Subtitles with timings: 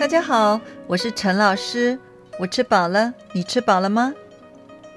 [0.00, 1.98] 大家好，我是陈老师。
[2.38, 4.14] 我吃饱了，你吃饱了吗？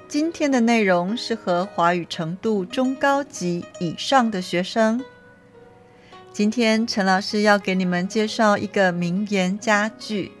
[0.08, 5.04] 今天的内容适合华语程度中高级以上的学生。
[6.32, 10.32] 今天陈老师要给你们介绍一个名言佳句。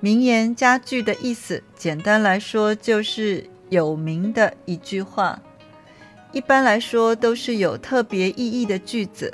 [0.00, 5.40] 名言佳句的意思，简单来说就是有名的一句话。
[6.30, 9.32] 一般来说，都是有特别意义的句子。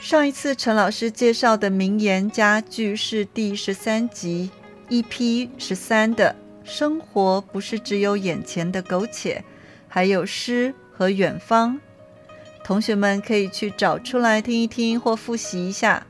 [0.00, 4.48] 上一次陈老师介绍的名言佳句是第十三集
[4.88, 9.42] EP 十三的“生活不是只有眼前的苟且，
[9.88, 11.78] 还有诗和远方”。
[12.62, 16.06] 同学们可以去找出来听一听或复习一下。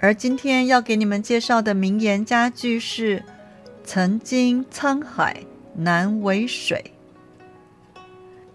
[0.00, 3.22] 而今天要给你们介绍的名言佳句是
[3.84, 5.44] “曾经沧海
[5.76, 6.90] 难为水”。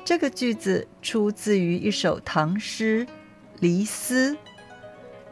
[0.10, 3.06] 这个句子出自于一首唐诗
[3.60, 4.32] 《离思》。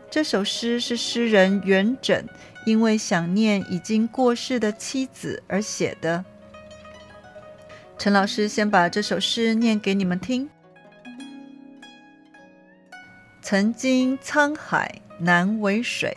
[0.08, 2.24] 这首诗是诗人元稹
[2.64, 6.24] 因为想念已经过世的妻子而写的。
[7.98, 10.48] 陈老师先把这首诗念给你们听
[13.42, 16.16] ：“曾经沧海难为水，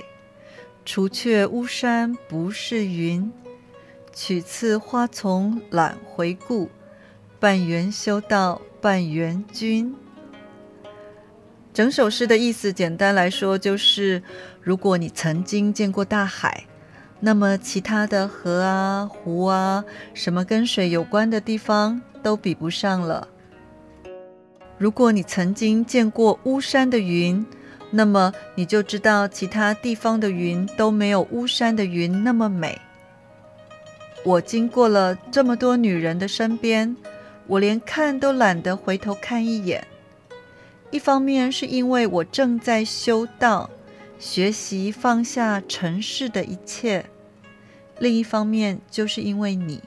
[0.84, 3.32] 除却巫山不是云。
[4.12, 6.70] 取次花丛懒回顾。”
[7.40, 9.94] 半缘修道半缘君。
[11.72, 14.22] 整首诗的意思，简单来说就是：
[14.60, 16.64] 如果你曾经见过大海，
[17.18, 23.26] 那么其他的河啊、湖啊，什么跟水有关的地方都比不上了。
[24.76, 27.46] 如果你曾经见过巫山的云，
[27.90, 32.78] 那么你就知道其他地方的云都没有巫山的云那么美。
[34.26, 36.94] 我经过了这么多女人的身边。
[37.50, 39.84] 我连看都懒得回头看一眼。
[40.92, 43.68] 一方面是因为我正在修道，
[44.20, 47.02] 学习放下尘世的一切；
[47.98, 49.82] 另一方面就是因为你。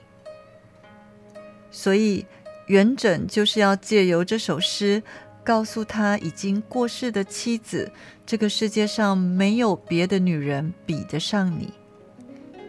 [1.72, 2.26] 所以
[2.68, 5.02] 元稹就是要借由这首诗，
[5.42, 7.90] 告诉他已经过世的妻子：
[8.26, 11.72] 这个世界上没有别的女人比得上你，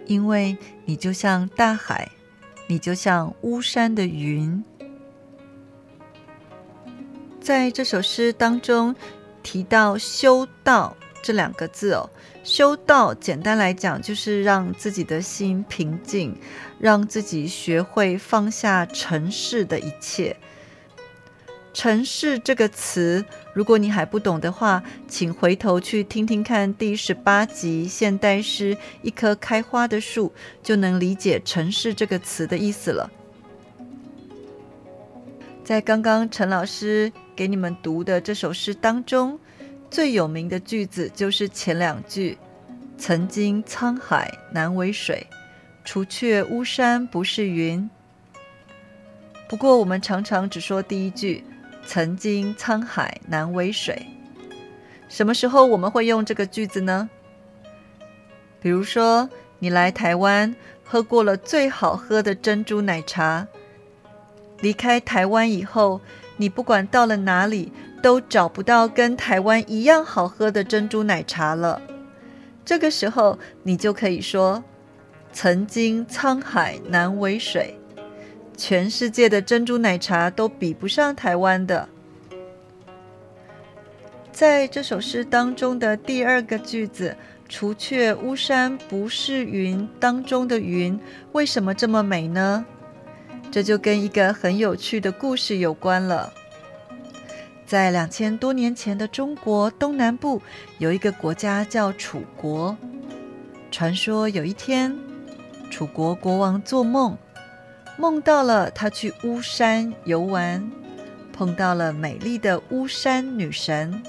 [0.07, 2.09] 因为你就像大海，
[2.69, 4.63] 你就像巫山的云。
[7.45, 8.97] 在这首诗当中
[9.43, 12.09] 提到“修道”这两个字哦，
[12.43, 16.35] 修道简单来讲就是让自己的心平静，
[16.79, 20.35] 让自己学会放下尘世的一切。
[21.75, 23.23] 尘世这个词，
[23.53, 30.29] 如果你还不懂的话，请回头去听听看第十八集《现代诗：一棵开花的树》，
[30.63, 33.11] 就能理解“尘世”这个词的意思了。
[35.63, 37.13] 在刚刚陈老师。
[37.37, 39.39] 给你们读的这首诗当中，
[39.91, 42.39] 最有名的句子就是前两句
[42.97, 45.27] ：“曾经沧海难为水，
[45.85, 47.91] 除却巫山不是云。”
[49.49, 51.43] 不过我们常常只说第一句
[51.85, 54.07] ：“曾经沧海难为水。”
[55.09, 57.09] 什么时候我们会用这个句子呢？
[58.61, 59.29] 比如说，
[59.59, 63.47] 你来台湾喝过了最好喝的珍珠奶茶，
[64.61, 66.01] 离开台湾以后。
[66.37, 67.73] 你不管到了哪里，
[68.03, 71.81] 都找不到跟台湾一样好喝的珍珠奶茶了。
[72.65, 74.65] 这个时候，你就可以说
[75.33, 77.79] ：“曾经沧海难为水，
[78.57, 81.89] 全世界的珍珠奶茶都比不上台湾的。”
[84.33, 87.17] 在这首诗当中的第二个句子
[87.49, 90.99] “除却巫山不是云”当中的云，
[91.31, 92.67] 为什么这么美呢？
[93.55, 96.33] 这就跟一个很有趣的故事有关了。
[97.65, 100.43] 在两千多年前的中国东南部，
[100.79, 102.77] 有一个国家叫楚国。
[103.71, 104.93] 传说有一天，
[105.71, 107.17] 楚国国王做梦，
[107.97, 110.69] 梦到了他去巫山游玩，
[111.33, 114.03] 碰到了美丽的巫山女神。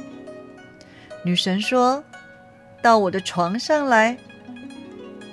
[1.24, 2.04] 女神说
[2.82, 4.18] ：“到我的床上来。”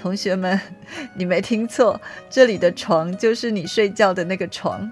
[0.03, 0.61] 同学们，
[1.15, 4.91] 你没听错，这里的床就是你睡觉的那个床。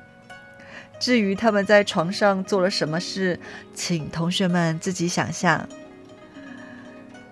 [1.00, 3.40] 至于他们在床上做了什么事，
[3.74, 5.68] 请同学们自己想象。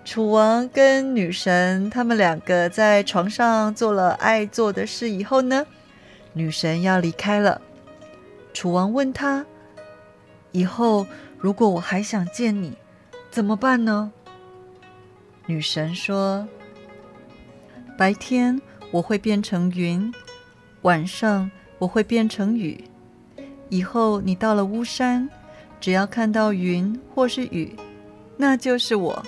[0.03, 5.65] 楚王跟女神他们两个在床上做了爱做的事以后呢，
[6.33, 7.61] 女神要离开了。
[8.53, 9.45] 楚王问他
[10.51, 12.73] ：“以后如果我还想见你，
[13.31, 14.11] 怎么办呢？”
[15.47, 16.45] 女神说。
[17.99, 18.57] 白天
[18.91, 20.09] 我会变成云，
[20.83, 22.81] 晚上我会变成雨。
[23.67, 25.29] 以后你到了巫山，
[25.81, 27.75] 只要看到云或是雨，
[28.37, 29.21] 那就是我。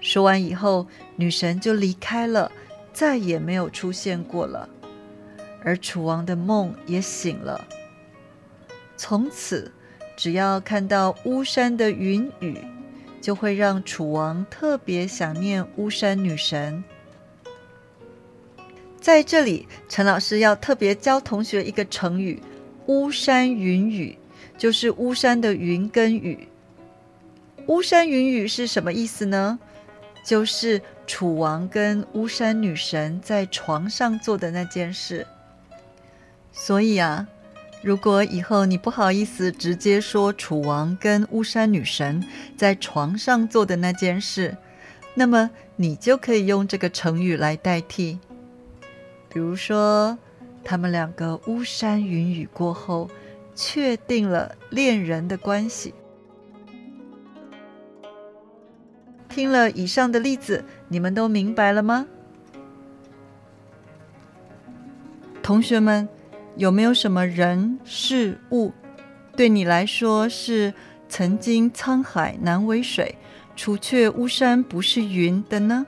[0.00, 0.86] 说完以后，
[1.16, 2.52] 女神就离开了，
[2.92, 4.68] 再也没有出现过了。
[5.64, 7.66] 而楚王的梦也醒了。
[8.96, 9.72] 从此，
[10.16, 12.56] 只要看到巫山的云雨，
[13.20, 16.82] 就会让楚王特别想念巫山女神。
[19.00, 22.42] 在这里，陈老师要特别教同学一个成语
[22.86, 24.18] ：“巫山云雨”，
[24.58, 26.48] 就是巫山的云跟雨。
[27.66, 29.58] 巫山云雨是什么意思呢？
[30.22, 35.26] 就是楚王跟巫山女神在床上做的那件事。
[36.52, 37.26] 所以啊，
[37.82, 42.22] 如果以后你不好意思直接说楚王跟巫山女神
[42.56, 44.56] 在床上做的那件事，
[45.14, 48.18] 那么你就可以用这个成语来代替。
[49.30, 50.18] 比如说，
[50.62, 53.08] 他们两个巫山云雨过后，
[53.54, 55.94] 确定了恋人的关系。
[59.28, 62.06] 听了以上的例子，你们都明白了吗？
[65.42, 66.08] 同学们，
[66.60, 68.70] 有没有什么人事物，
[69.34, 70.74] 对你来说是
[71.08, 73.16] 曾经沧海难为水，
[73.56, 75.86] 除却巫山不是云的呢？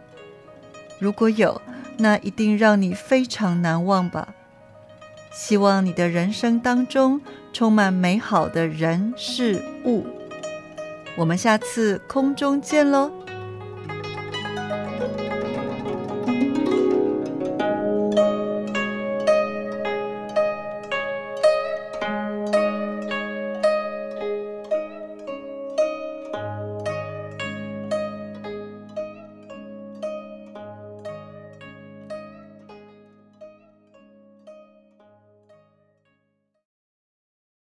[0.99, 1.61] 如果有，
[1.99, 4.35] 那一定让你非常难忘吧。
[5.31, 7.21] 希望你的人生当中
[7.53, 10.07] 充满美好的人事物。
[11.17, 13.13] 我们下次空中见喽！